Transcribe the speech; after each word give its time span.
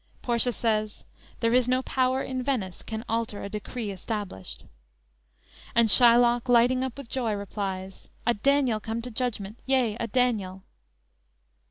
"_Portia 0.23 0.51
says: 0.51 1.03
"There 1.41 1.53
is 1.53 1.67
no 1.67 1.83
power 1.83 2.23
in 2.23 2.41
Venice 2.41 2.81
can 2.81 3.05
altar 3.07 3.43
a 3.43 3.49
decree 3.49 3.91
established." 3.91 4.65
And 5.75 5.89
Shylock, 5.89 6.49
lighting 6.49 6.83
up 6.83 6.97
with 6.97 7.07
joy, 7.07 7.33
replies: 7.33 8.09
_"A 8.25 8.33
Daniel 8.33 8.79
come 8.79 9.03
to 9.03 9.11
judgment! 9.11 9.59
yea, 9.67 9.97
a 9.99 10.07
Daniel!" 10.07 10.63